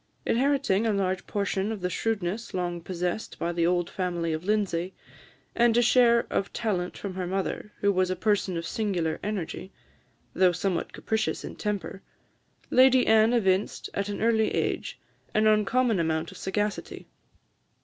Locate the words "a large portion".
0.87-1.71